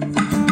[0.00, 0.47] Cause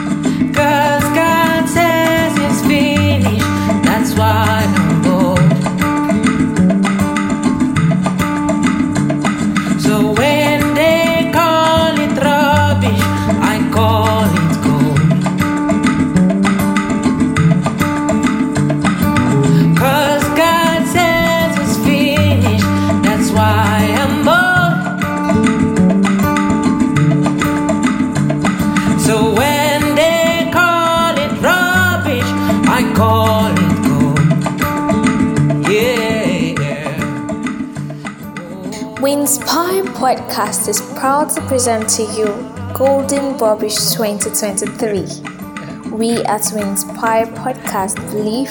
[39.06, 42.26] We Inspire Podcast is proud to present to you
[42.74, 45.92] Golden Rubbish 2023.
[45.92, 48.50] We at Inspire Podcast believe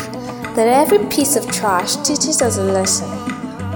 [0.55, 3.09] that every piece of trash teaches us a lesson.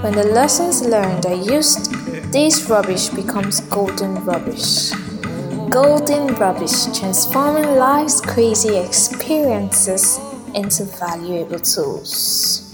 [0.02, 1.91] When the lessons learned are used,
[2.31, 4.91] this rubbish becomes golden rubbish.
[5.69, 10.17] Golden rubbish, transforming life's crazy experiences
[10.55, 12.69] into valuable tools.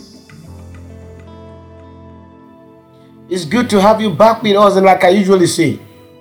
[3.28, 4.76] It's good to have you back with us.
[4.76, 5.78] And like I usually say,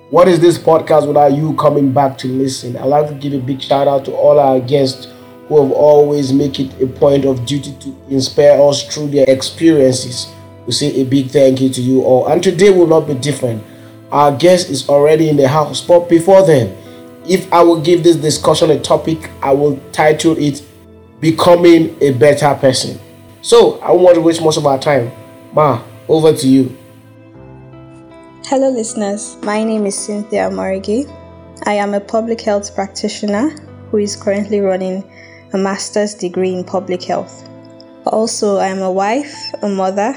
[0.08, 2.78] what is this podcast without you coming back to listen?
[2.78, 5.08] I'd like to give a big shout out to all our guests
[5.48, 10.32] who have always make it a point of duty to inspire us through their experiences.
[10.64, 12.26] We say a big thank you to you all.
[12.28, 13.62] And today will not be different.
[14.10, 15.82] Our guest is already in the house.
[15.82, 16.74] But before then,
[17.28, 20.62] if I will give this discussion a topic, I will title it
[21.20, 22.98] Becoming a Better Person.
[23.42, 25.12] So I won't waste most of our time.
[25.52, 26.74] Ma, over to you.
[28.46, 29.38] Hello, listeners.
[29.42, 31.10] My name is Cynthia Morigi.
[31.64, 33.48] I am a public health practitioner
[33.90, 35.02] who is currently running
[35.54, 37.48] a master's degree in public health.
[38.04, 40.14] Also, I am a wife, a mother,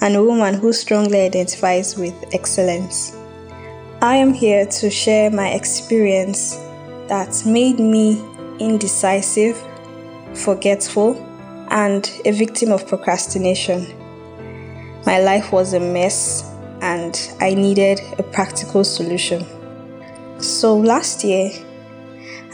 [0.00, 3.14] and a woman who strongly identifies with excellence.
[4.00, 6.54] I am here to share my experience
[7.08, 8.18] that made me
[8.60, 9.62] indecisive,
[10.32, 11.16] forgetful,
[11.68, 13.86] and a victim of procrastination.
[15.04, 16.55] My life was a mess
[16.86, 19.44] and I needed a practical solution.
[20.38, 21.50] So last year,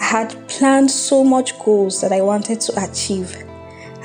[0.00, 3.36] I had planned so much goals that I wanted to achieve.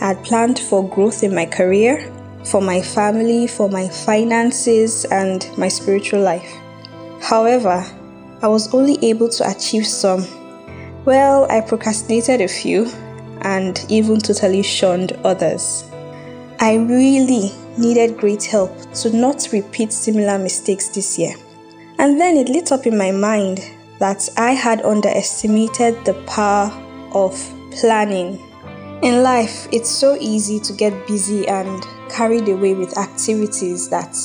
[0.01, 2.11] I had planned for growth in my career,
[2.43, 6.51] for my family, for my finances, and my spiritual life.
[7.21, 7.85] However,
[8.41, 10.25] I was only able to achieve some.
[11.05, 12.91] Well, I procrastinated a few
[13.43, 15.85] and even totally shunned others.
[16.59, 21.35] I really needed great help to not repeat similar mistakes this year.
[21.99, 23.59] And then it lit up in my mind
[23.99, 26.71] that I had underestimated the power
[27.13, 27.33] of
[27.71, 28.39] planning.
[29.01, 34.15] In life, it's so easy to get busy and carried away with activities that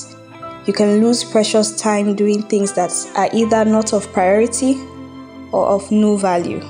[0.66, 4.80] you can lose precious time doing things that are either not of priority
[5.50, 6.60] or of no value.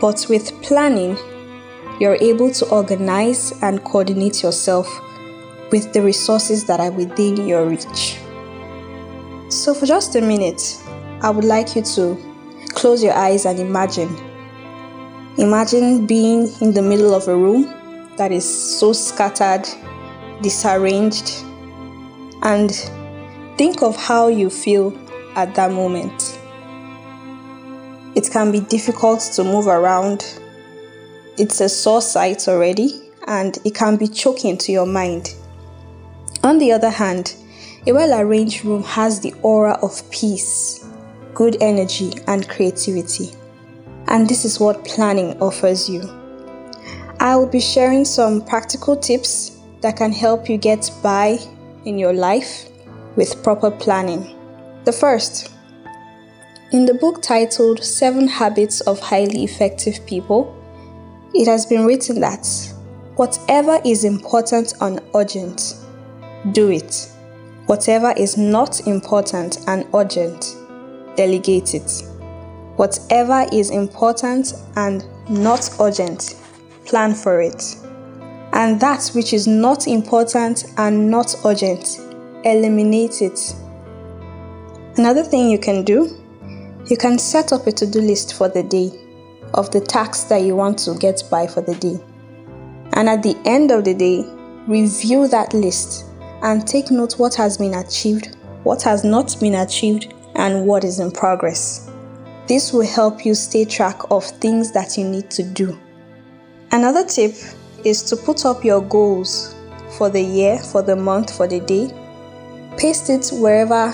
[0.00, 1.16] But with planning,
[2.00, 4.86] you're able to organize and coordinate yourself
[5.70, 8.18] with the resources that are within your reach.
[9.48, 10.82] So, for just a minute,
[11.22, 12.16] I would like you to
[12.70, 14.14] close your eyes and imagine.
[15.38, 17.64] Imagine being in the middle of a room
[18.16, 19.66] that is so scattered,
[20.42, 21.44] disarranged,
[22.42, 22.70] and
[23.56, 24.96] think of how you feel
[25.34, 26.38] at that moment.
[28.14, 30.24] It can be difficult to move around.
[31.36, 35.34] It's a sore sight already, and it can be choking to your mind.
[36.46, 37.34] On the other hand,
[37.88, 40.86] a well arranged room has the aura of peace,
[41.34, 43.30] good energy, and creativity.
[44.06, 46.02] And this is what planning offers you.
[47.18, 51.38] I will be sharing some practical tips that can help you get by
[51.84, 52.68] in your life
[53.16, 54.32] with proper planning.
[54.84, 55.50] The first,
[56.70, 60.54] in the book titled Seven Habits of Highly Effective People,
[61.34, 62.46] it has been written that
[63.16, 65.74] whatever is important and urgent,
[66.52, 67.10] do it.
[67.66, 70.56] Whatever is not important and urgent,
[71.16, 72.02] delegate it.
[72.76, 76.36] Whatever is important and not urgent,
[76.84, 77.76] plan for it.
[78.52, 81.98] And that which is not important and not urgent,
[82.44, 83.54] eliminate it.
[84.96, 86.08] Another thing you can do,
[86.86, 88.90] you can set up a to do list for the day
[89.54, 91.98] of the tasks that you want to get by for the day.
[92.92, 94.24] And at the end of the day,
[94.66, 96.06] review that list
[96.46, 101.00] and take note what has been achieved, what has not been achieved, and what is
[101.00, 101.90] in progress.
[102.46, 105.76] This will help you stay track of things that you need to do.
[106.70, 107.34] Another tip
[107.84, 109.56] is to put up your goals
[109.98, 111.90] for the year, for the month, for the day.
[112.78, 113.92] Paste it wherever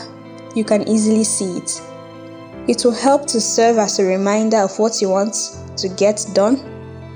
[0.54, 1.80] you can easily see it.
[2.68, 5.34] It will help to serve as a reminder of what you want
[5.78, 6.56] to get done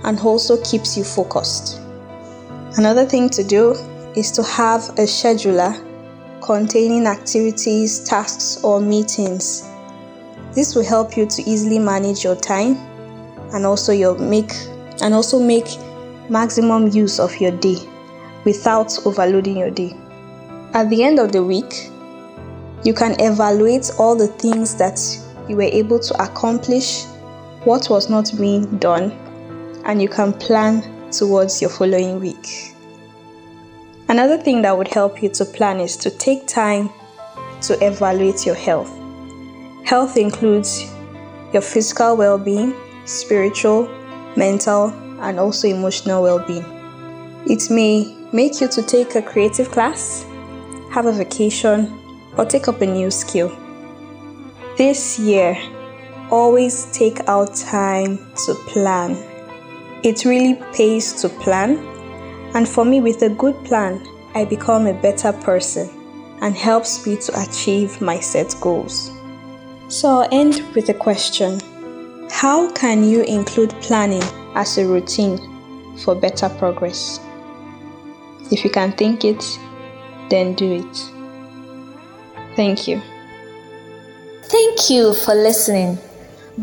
[0.04, 1.78] and also keeps you focused.
[2.78, 3.74] Another thing to do
[4.16, 5.82] is to have a scheduler
[6.42, 9.68] containing activities, tasks, or meetings.
[10.54, 12.76] This will help you to easily manage your time
[13.52, 14.52] and also your make
[15.02, 15.66] and also make
[16.30, 17.76] maximum use of your day
[18.44, 19.94] without overloading your day.
[20.72, 21.90] At the end of the week,
[22.84, 24.98] you can evaluate all the things that
[25.48, 27.04] you were able to accomplish,
[27.64, 29.10] what was not being done,
[29.84, 32.75] and you can plan towards your following week.
[34.08, 36.90] Another thing that would help you to plan is to take time
[37.62, 38.90] to evaluate your health.
[39.84, 40.88] Health includes
[41.52, 42.72] your physical well being,
[43.04, 43.88] spiritual,
[44.36, 46.64] mental, and also emotional well being.
[47.46, 50.24] It may make you to take a creative class,
[50.92, 51.92] have a vacation,
[52.36, 53.48] or take up a new skill.
[54.76, 55.58] This year,
[56.30, 59.16] always take out time to plan.
[60.04, 61.78] It really pays to plan,
[62.56, 64.02] and for me, with a good plan,
[64.34, 65.90] I become a better person
[66.40, 69.12] and helps me to achieve my set goals.
[69.88, 71.60] So I'll end with a question
[72.30, 74.22] How can you include planning
[74.54, 75.38] as a routine
[75.98, 77.20] for better progress?
[78.50, 79.44] If you can think it,
[80.30, 80.96] then do it.
[82.56, 83.02] Thank you.
[84.44, 85.98] Thank you for listening.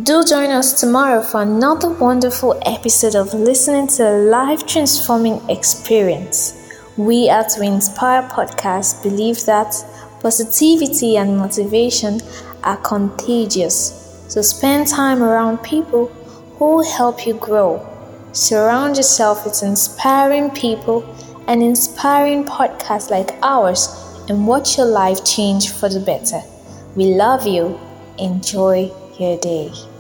[0.02, 6.60] Do join us tomorrow for another wonderful episode of listening to a life transforming experience.
[6.98, 9.76] We at We Inspire Podcast believe that
[10.20, 12.22] positivity and motivation
[12.64, 14.26] are contagious.
[14.30, 16.08] So spend time around people
[16.58, 17.88] who help you grow.
[18.32, 21.06] Surround yourself with inspiring people
[21.48, 23.90] and inspiring podcasts like ours
[24.28, 26.42] and watch your life change for the better.
[26.96, 27.80] We love you.
[28.18, 29.93] Enjoy your day.